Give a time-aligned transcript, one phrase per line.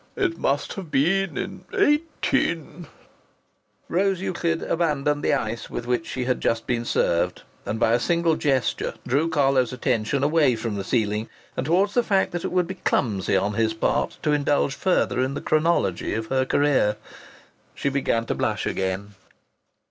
[0.15, 2.87] "It must have been in eighteen"
[3.97, 7.99] Rose Euclid abandoned the ice with which she had just been served, and by a
[7.99, 12.51] single gesture drew Carlo's attention away from the ceiling, and towards the fact that it
[12.51, 16.97] would be clumsy on his part to indulge further in the chronology of her career.
[17.75, 19.13] She began to blush again.